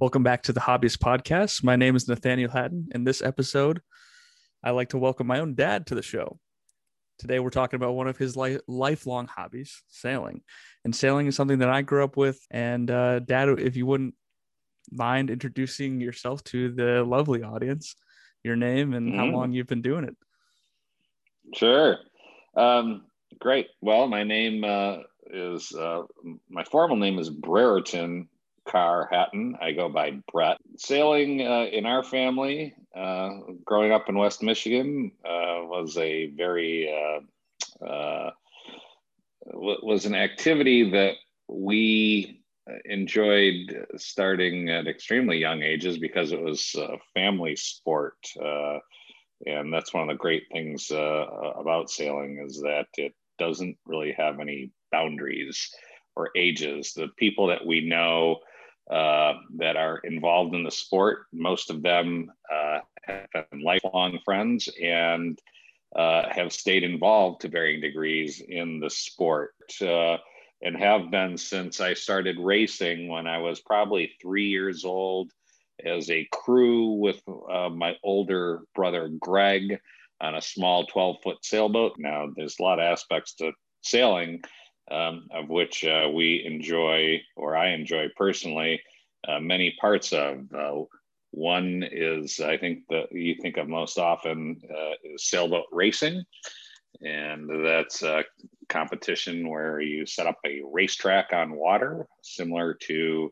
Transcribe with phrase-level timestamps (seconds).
[0.00, 1.64] Welcome back to the Hobbyist Podcast.
[1.64, 2.88] My name is Nathaniel Hatton.
[2.94, 3.80] In this episode,
[4.62, 6.38] I like to welcome my own dad to the show.
[7.18, 10.42] Today, we're talking about one of his li- lifelong hobbies, sailing.
[10.84, 12.38] And sailing is something that I grew up with.
[12.50, 14.14] And, uh, Dad, if you wouldn't
[14.92, 17.96] mind introducing yourself to the lovely audience,
[18.44, 19.32] your name and how Mhm.
[19.32, 20.16] long you've been doing it.
[21.54, 21.98] Sure.
[22.54, 23.04] Um,
[23.40, 23.66] great.
[23.80, 26.02] Well, my name uh, is uh,
[26.48, 28.28] my formal name is Brereton
[28.68, 29.56] Carr Hatton.
[29.60, 30.58] I go by Brett.
[30.76, 33.30] Sailing uh, in our family, uh,
[33.64, 36.92] growing up in West Michigan, uh, was a very
[37.82, 38.30] uh, uh,
[39.46, 41.14] was an activity that
[41.48, 42.42] we
[42.84, 48.18] enjoyed starting at extremely young ages because it was a family sport.
[48.40, 48.78] Uh,
[49.46, 54.40] and that's one of the great things about sailing is that it doesn't really have
[54.40, 55.70] any boundaries
[56.16, 58.40] or ages the people that we know
[58.90, 64.68] uh, that are involved in the sport most of them uh, have been lifelong friends
[64.82, 65.38] and
[65.96, 70.16] uh, have stayed involved to varying degrees in the sport uh,
[70.62, 75.30] and have been since i started racing when i was probably three years old
[75.84, 79.78] as a crew with uh, my older brother Greg
[80.20, 81.94] on a small 12 foot sailboat.
[81.98, 84.42] Now, there's a lot of aspects to sailing,
[84.90, 88.80] um, of which uh, we enjoy, or I enjoy personally,
[89.26, 90.52] uh, many parts of.
[90.52, 90.82] Uh,
[91.30, 96.24] one is, I think, that you think of most often uh, is sailboat racing.
[97.02, 98.24] And that's a
[98.68, 103.30] competition where you set up a racetrack on water, similar to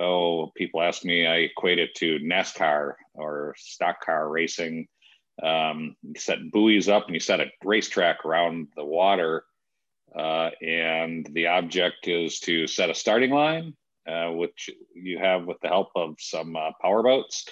[0.00, 4.88] oh, people ask me, I equate it to NASCAR or stock car racing.
[5.42, 9.44] Um, you set buoys up and you set a racetrack around the water.
[10.16, 13.74] Uh, and the object is to set a starting line,
[14.08, 17.46] uh, which you have with the help of some uh, power boats.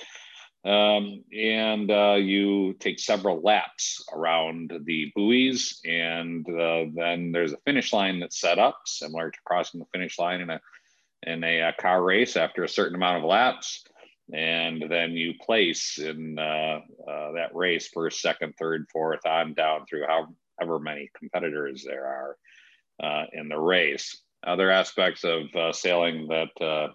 [0.65, 7.59] Um, and uh, you take several laps around the buoys, and uh, then there's a
[7.65, 10.61] finish line that's set up, similar to crossing the finish line in a
[11.25, 13.85] in a, uh car race after a certain amount of laps.
[14.33, 19.85] And then you place in uh, uh, that race first, second, third, fourth, on down
[19.87, 22.37] through however many competitors there are
[23.33, 24.23] in the race.
[24.45, 26.89] Other aspects of uh, sailing that uh,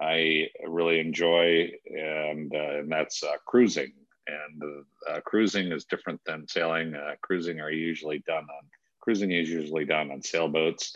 [0.00, 3.92] I really enjoy, and, uh, and that's uh, cruising.
[4.28, 6.94] And uh, cruising is different than sailing.
[6.94, 8.68] Uh, cruising are usually done on
[9.00, 10.94] cruising is usually done on sailboats,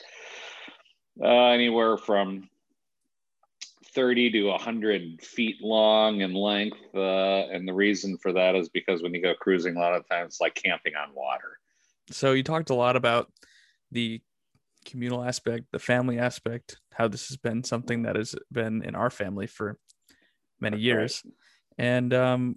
[1.22, 2.47] uh, anywhere from
[3.94, 6.76] 30 to 100 feet long in length.
[6.94, 10.06] Uh, and the reason for that is because when you go cruising, a lot of
[10.10, 11.59] times it's like camping on water.
[12.10, 13.32] So, you talked a lot about
[13.92, 14.20] the
[14.84, 19.10] communal aspect, the family aspect, how this has been something that has been in our
[19.10, 19.78] family for
[20.60, 21.22] many That's years.
[21.78, 22.56] And um,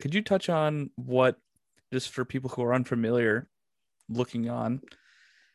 [0.00, 1.36] could you touch on what,
[1.92, 3.48] just for people who are unfamiliar
[4.08, 4.80] looking on,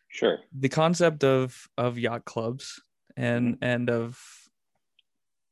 [0.09, 0.39] Sure.
[0.57, 2.79] the concept of of yacht clubs
[3.17, 4.19] and and of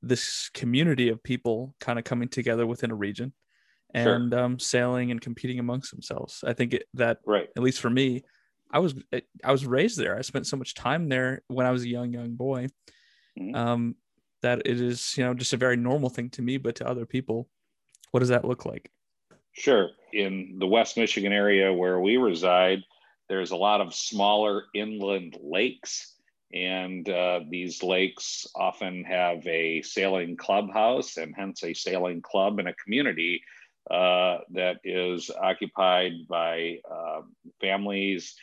[0.04, 3.34] this community of people kind of coming together within a region
[3.96, 4.16] Sure.
[4.16, 6.44] and um, sailing and competing amongst themselves.
[6.46, 7.50] I think it, that Right.
[7.58, 8.24] at least for me,
[8.72, 8.96] I was
[9.44, 10.18] I was raised there.
[10.18, 12.68] I spent so much time there when I was a young young boy.
[13.40, 13.56] Mhm.
[13.56, 13.96] Um,
[14.42, 17.06] that it is you know just a very normal thing to me, but to other
[17.06, 17.50] people,
[18.12, 18.92] what does that look like?
[19.54, 19.90] Sure.
[20.14, 22.84] In the West Michigan area where we reside,
[23.30, 26.16] there's a lot of smaller inland lakes.
[26.54, 32.68] And uh, these lakes often have a sailing clubhouse and hence a sailing club and
[32.68, 33.42] a community
[33.90, 37.22] uh, that is occupied by uh,
[37.62, 38.36] families,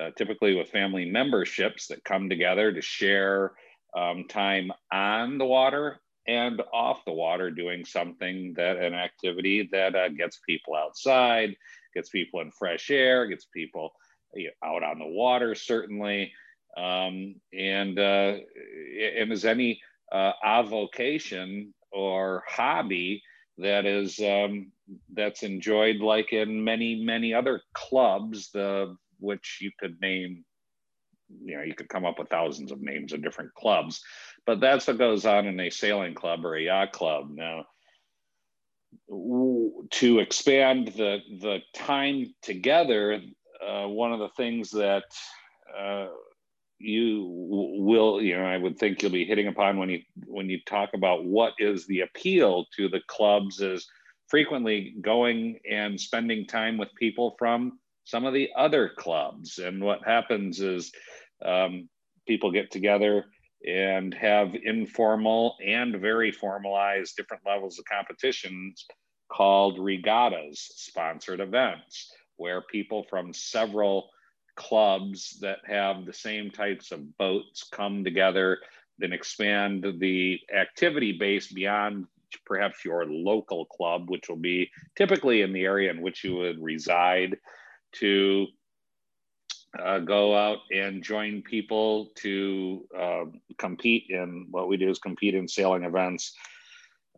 [0.00, 3.52] uh, typically with family memberships that come together to share
[3.96, 9.94] um, time on the water and off the water doing something that an activity that
[9.94, 11.54] uh, gets people outside
[11.94, 13.92] gets people in fresh air gets people
[14.34, 16.32] you know, out on the water certainly.
[16.76, 18.36] Um, and uh,
[19.16, 23.22] and as any uh, avocation or hobby
[23.58, 24.72] that is um,
[25.12, 30.44] that's enjoyed like in many many other clubs the which you could name
[31.42, 34.02] you know you could come up with thousands of names of different clubs
[34.46, 37.30] but that's what goes on in a sailing club or a yacht club.
[37.30, 37.64] Now
[39.90, 43.20] to expand the the time together
[43.66, 45.04] uh, one of the things that
[45.76, 46.08] uh,
[46.78, 47.26] you
[47.78, 50.90] will you know i would think you'll be hitting upon when you when you talk
[50.94, 53.86] about what is the appeal to the clubs is
[54.28, 59.58] frequently going and spending time with people from some of the other clubs.
[59.58, 60.92] And what happens is
[61.44, 61.88] um,
[62.26, 63.24] people get together
[63.66, 68.84] and have informal and very formalized different levels of competitions
[69.32, 74.10] called regattas, sponsored events, where people from several
[74.56, 78.58] clubs that have the same types of boats come together,
[78.98, 82.06] then expand the activity base beyond
[82.44, 86.62] perhaps your local club, which will be typically in the area in which you would
[86.62, 87.36] reside,
[87.94, 88.46] to
[89.78, 93.24] uh, go out and join people to uh,
[93.58, 96.32] compete in what we do is compete in sailing events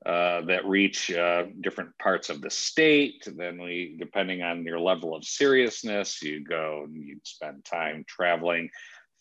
[0.04, 3.26] uh, that reach uh, different parts of the state.
[3.26, 8.70] Then we, depending on your level of seriousness, you go and you spend time traveling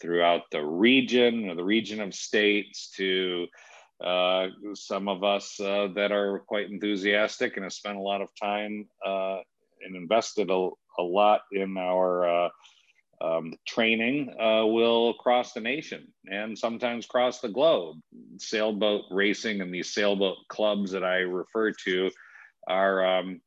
[0.01, 3.47] throughout the region or the region of states to
[4.03, 8.29] uh, some of us uh, that are quite enthusiastic and have spent a lot of
[8.41, 12.49] time and invested a, a lot in our uh,
[13.21, 17.97] um, training uh, will cross the nation and sometimes cross the globe.
[18.37, 22.11] Sailboat racing and these sailboat clubs that I refer to
[22.67, 23.41] are, um,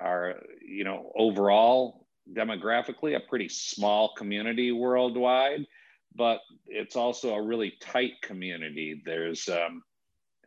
[0.00, 5.66] are you know, overall demographically a pretty small community worldwide
[6.14, 9.02] but it's also a really tight community.
[9.04, 9.82] There's um,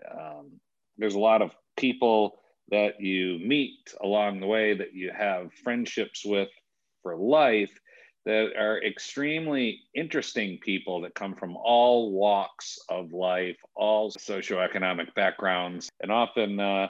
[0.09, 0.51] um,
[0.97, 6.25] there's a lot of people that you meet along the way that you have friendships
[6.25, 6.49] with
[7.03, 7.71] for life
[8.25, 15.89] that are extremely interesting people that come from all walks of life, all socioeconomic backgrounds,
[16.01, 16.87] and often, uh,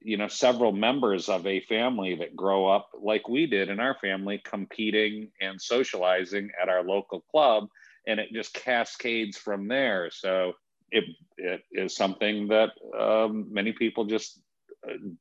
[0.00, 3.94] you know, several members of a family that grow up like we did in our
[4.00, 7.68] family, competing and socializing at our local club
[8.06, 10.10] and it just cascades from there.
[10.12, 10.54] So
[10.90, 11.04] it,
[11.36, 14.40] it is something that um, many people just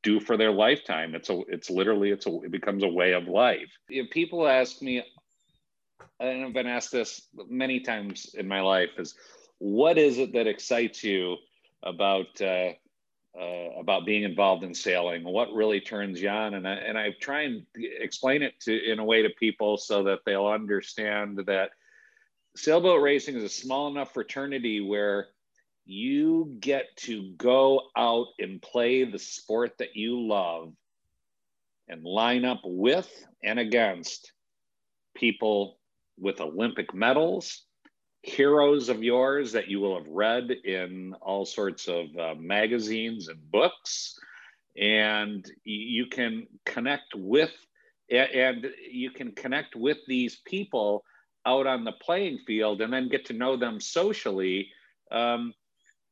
[0.04, 1.16] do for their lifetime.
[1.16, 3.70] It's a, it's literally, it's a, it becomes a way of life.
[3.90, 5.04] If people ask me,
[6.20, 9.16] and I've been asked this many times in my life, is
[9.60, 11.38] what is it that excites you
[11.84, 12.72] about uh,
[13.40, 15.24] uh, about being involved in sailing?
[15.24, 16.56] What really turns you on?
[16.56, 20.04] And I and I try and explain it to in a way to people so
[20.04, 21.72] that they'll understand that
[22.56, 25.28] sailboat racing is a small enough fraternity where
[25.90, 30.72] you get to go out and play the sport that you love
[31.88, 33.10] and line up with
[33.44, 34.32] and against
[35.16, 35.80] people
[36.20, 37.64] with Olympic medals,
[38.22, 43.40] heroes of yours that you will have read in all sorts of uh, magazines and
[43.50, 44.16] books.
[44.78, 47.52] And you can connect with
[48.12, 51.04] and you can connect with these people
[51.48, 54.70] out on the playing field and then get to know them socially
[55.12, 55.54] um,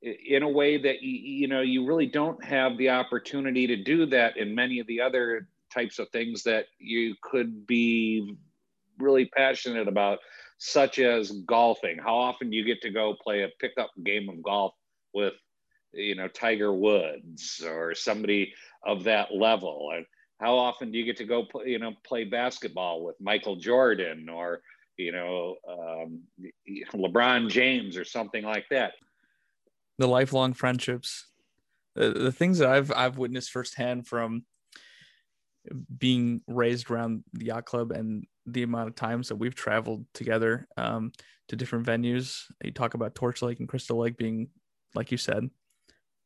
[0.01, 4.05] in a way that you, you know you really don't have the opportunity to do
[4.05, 8.37] that in many of the other types of things that you could be
[8.99, 10.19] really passionate about
[10.59, 14.41] such as golfing how often do you get to go play a pickup game of
[14.41, 14.73] golf
[15.13, 15.33] with
[15.93, 18.53] you know tiger woods or somebody
[18.85, 20.05] of that level and
[20.39, 24.29] how often do you get to go play, you know play basketball with michael jordan
[24.29, 24.61] or
[24.97, 26.21] you know, um,
[26.93, 28.93] LeBron James or something like that.
[29.97, 31.25] The lifelong friendships,
[31.95, 34.43] the, the things that I've I've witnessed firsthand from
[35.97, 40.67] being raised around the yacht club and the amount of times that we've traveled together
[40.77, 41.11] um,
[41.49, 42.43] to different venues.
[42.63, 44.49] You talk about Torch Lake and Crystal Lake being,
[44.95, 45.49] like you said,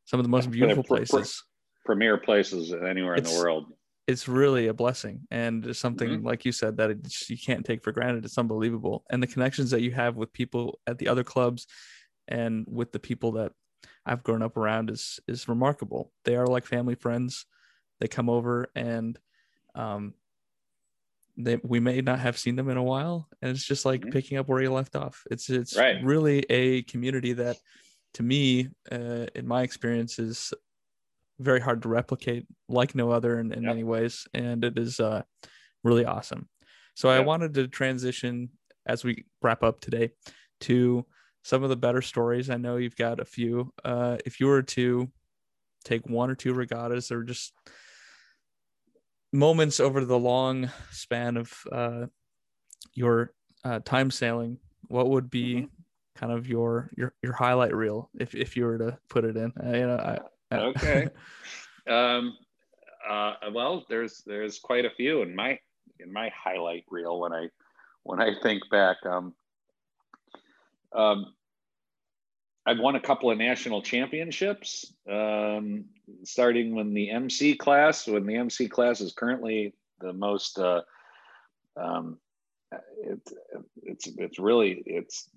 [0.04, 1.42] some of the most beautiful places,
[1.84, 3.72] premier places anywhere it's, in the world.
[4.06, 6.26] it's really a blessing and something mm-hmm.
[6.26, 8.24] like you said that it, you can't take for granted.
[8.24, 9.04] It's unbelievable.
[9.10, 11.66] And the connections that you have with people at the other clubs
[12.28, 13.52] and with the people that
[14.06, 17.46] i've grown up around is is remarkable they are like family friends
[18.00, 19.18] they come over and
[19.74, 20.14] um
[21.36, 24.10] they, we may not have seen them in a while and it's just like mm-hmm.
[24.10, 26.02] picking up where you left off it's it's right.
[26.04, 27.56] really a community that
[28.14, 30.52] to me uh, in my experience is
[31.38, 33.70] very hard to replicate like no other in, in yep.
[33.70, 35.22] many ways and it is uh,
[35.82, 36.48] really awesome
[36.94, 37.20] so yep.
[37.20, 38.50] i wanted to transition
[38.86, 40.10] as we wrap up today
[40.60, 41.04] to
[41.42, 44.62] some of the better stories i know you've got a few uh, if you were
[44.62, 45.08] to
[45.84, 47.52] take one or two regattas or just
[49.32, 52.06] moments over the long span of uh,
[52.94, 53.32] your
[53.64, 54.58] uh, time sailing
[54.88, 55.66] what would be mm-hmm.
[56.14, 59.52] kind of your your your highlight reel if if you were to put it in
[59.62, 60.18] uh, you know I,
[60.52, 61.08] okay.
[61.88, 62.36] um,
[63.08, 65.58] uh, well, there's there's quite a few in my
[65.98, 67.48] in my highlight reel when I
[68.02, 68.98] when I think back.
[69.04, 69.34] Um,
[70.94, 71.34] um,
[72.64, 75.86] I've won a couple of national championships, um,
[76.24, 78.06] starting when the MC class.
[78.06, 80.82] When the MC class is currently the most, uh,
[81.76, 82.18] um,
[83.02, 83.32] it's
[83.82, 85.28] it's it's really it's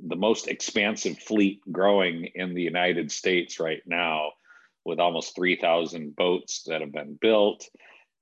[0.00, 4.32] the most expansive fleet growing in the United States right now,
[4.84, 7.68] with almost 3,000 boats that have been built.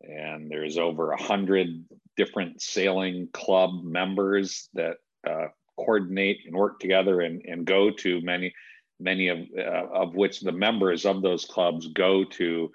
[0.03, 1.85] And there's over 100
[2.17, 4.99] different sailing club members that
[5.29, 5.49] uh,
[5.85, 8.53] coordinate and work together and, and go to many,
[8.99, 12.71] many of, uh, of which the members of those clubs go to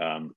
[0.00, 0.34] um,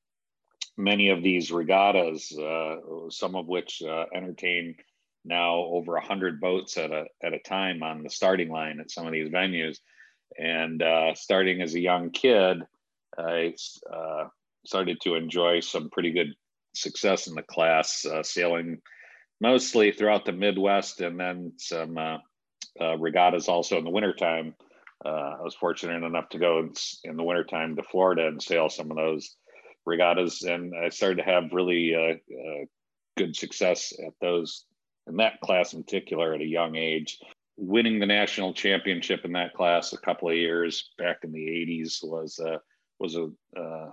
[0.77, 2.75] many of these regattas, uh,
[3.10, 4.75] some of which uh, entertain
[5.24, 9.06] now over 100 boats at a, at a time on the starting line at some
[9.06, 9.77] of these venues.
[10.38, 12.58] And uh, starting as a young kid,
[13.18, 13.53] I
[13.91, 14.25] uh,
[14.65, 16.34] started to enjoy some pretty good
[16.74, 18.82] success in the class, uh, sailing
[19.41, 22.17] mostly throughout the Midwest and then some uh,
[22.79, 24.55] uh, regattas also in the wintertime.
[25.03, 28.69] Uh, I was fortunate enough to go in, in, the wintertime to Florida and sail
[28.69, 29.36] some of those
[29.86, 30.43] regattas.
[30.43, 32.21] And I started to have really
[33.17, 34.65] good success at those
[35.07, 37.19] in that class in particular at a young age.
[37.57, 42.00] Winning the national championship in that class a couple of years back in the 80s
[42.03, 42.57] was uh,
[43.00, 43.29] was a
[43.60, 43.91] uh,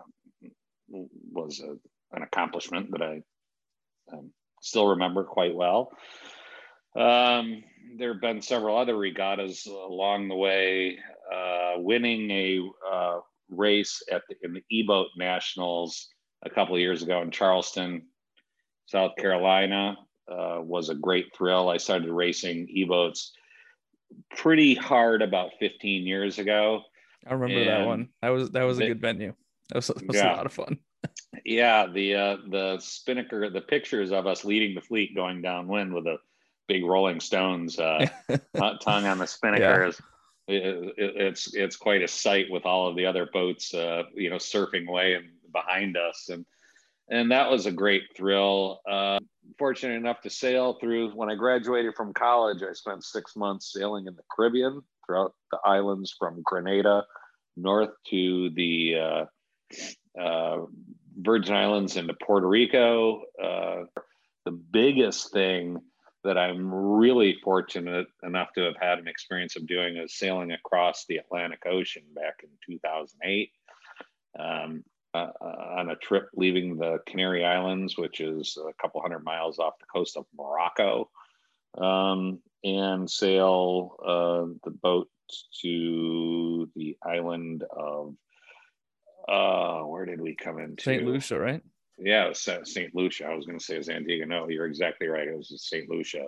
[0.88, 1.76] was a,
[2.16, 3.22] an accomplishment that I
[4.12, 5.90] um, still remember quite well.
[6.96, 7.62] Um,
[7.96, 10.98] there have been several other regattas along the way.
[11.32, 12.60] Uh, winning a
[12.90, 13.18] uh,
[13.50, 16.08] race at the, in the E-boat Nationals
[16.44, 18.06] a couple of years ago in Charleston,
[18.86, 19.96] South Carolina,
[20.30, 21.68] uh, was a great thrill.
[21.68, 23.32] I started racing e-boats
[24.36, 26.82] pretty hard about 15 years ago.
[27.26, 28.08] I remember and that one.
[28.22, 29.34] That was that was a good venue.
[29.70, 30.34] That was, that was yeah.
[30.34, 30.78] a lot of fun.
[31.44, 36.06] Yeah, the uh, the Spinnaker, the pictures of us leading the fleet going downwind with
[36.06, 36.18] a
[36.66, 38.06] big Rolling Stones uh,
[38.80, 39.88] tongue on the Spinnaker yeah.
[39.88, 40.02] is
[40.48, 44.30] it, it, it's it's quite a sight with all of the other boats, uh, you
[44.30, 46.44] know, surfing away and behind us, and
[47.10, 48.80] and that was a great thrill.
[48.88, 49.18] Uh,
[49.58, 51.10] fortunate enough to sail through.
[51.10, 55.58] When I graduated from college, I spent six months sailing in the Caribbean throughout the
[55.64, 57.04] islands from Grenada
[57.56, 60.66] north to the uh, uh,
[61.18, 63.22] Virgin Islands into Puerto Rico.
[63.42, 63.84] Uh,
[64.44, 65.78] the biggest thing
[66.25, 71.04] that I'm really fortunate enough to have had an experience of doing is sailing across
[71.06, 73.50] the Atlantic Ocean back in 2008.
[74.38, 74.84] Um,
[75.14, 75.30] uh,
[75.78, 79.87] on a trip leaving the Canary Islands, which is a couple hundred miles off the
[79.87, 81.08] coast of Morocco,
[81.78, 85.08] um, and sail uh, the boat
[85.62, 88.14] to the island of
[89.28, 90.82] uh, where did we come into?
[90.82, 91.04] St.
[91.04, 91.62] Lucia, right?
[91.99, 92.94] Yeah, St.
[92.94, 93.26] Lucia.
[93.26, 94.25] I was going to say San Diego.
[94.25, 95.26] No, you're exactly right.
[95.26, 95.88] It was St.
[95.90, 96.26] Lucia.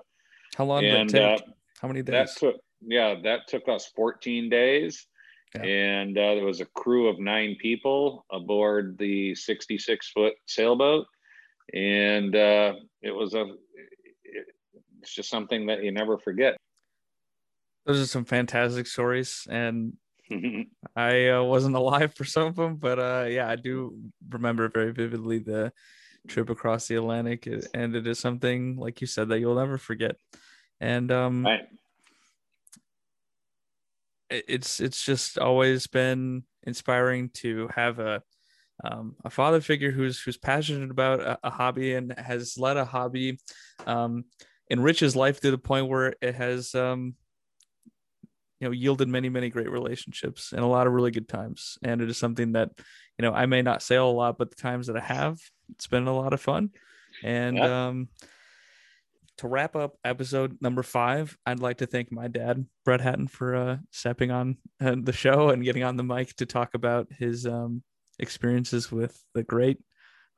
[0.56, 1.48] How long and, did it take?
[1.48, 2.34] Uh, How many days?
[2.34, 5.06] That took, yeah, that took us 14 days.
[5.54, 5.62] Yeah.
[5.62, 11.06] And uh, there was a crew of nine people aboard the 66 foot sailboat.
[11.72, 13.46] And uh, it was a,
[15.00, 16.56] it's just something that you never forget.
[17.86, 19.46] Those are some fantastic stories.
[19.50, 19.94] And
[20.96, 23.96] I uh, wasn't alive for some of them, but uh, yeah, I do
[24.28, 25.72] remember very vividly the
[26.28, 27.48] trip across the Atlantic.
[27.74, 30.16] And it is something, like you said, that you'll never forget.
[30.80, 31.68] And um, right
[34.30, 38.22] it's it's just always been inspiring to have a
[38.82, 42.84] um, a father figure who's who's passionate about a, a hobby and has let a
[42.84, 43.38] hobby
[43.86, 44.24] um,
[44.68, 47.14] enrich his life to the point where it has um,
[48.60, 52.00] you know yielded many many great relationships and a lot of really good times and
[52.00, 52.70] it is something that
[53.18, 55.38] you know i may not sail a lot but the times that i have
[55.70, 56.70] it's been a lot of fun
[57.24, 58.08] and um
[59.40, 63.56] to wrap up episode number five, I'd like to thank my dad, Brett Hatton, for
[63.56, 67.46] uh, stepping on uh, the show and getting on the mic to talk about his
[67.46, 67.82] um,
[68.18, 69.78] experiences with the great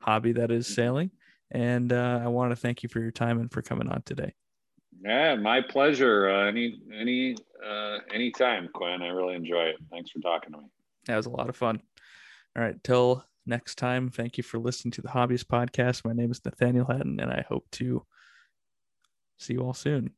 [0.01, 1.11] hobby that is sailing.
[1.51, 4.35] And uh, I want to thank you for your time and for coming on today.
[5.03, 6.29] Yeah, my pleasure.
[6.29, 9.01] Uh, any any uh, anytime, Quinn.
[9.01, 9.75] I really enjoy it.
[9.91, 10.65] Thanks for talking to me.
[11.05, 11.81] That was a lot of fun.
[12.55, 14.09] All right, till next time.
[14.09, 16.05] Thank you for listening to the Hobbyist Podcast.
[16.05, 18.05] My name is Nathaniel Hatton, and I hope to
[19.43, 20.11] See you all soon.